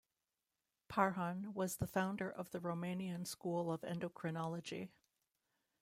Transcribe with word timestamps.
Parhon 0.89 1.53
was 1.53 1.75
the 1.75 1.85
founder 1.85 2.27
of 2.31 2.49
the 2.49 2.59
Romanian 2.59 3.27
school 3.27 3.71
of 3.71 3.81
endocrinology. 3.81 4.89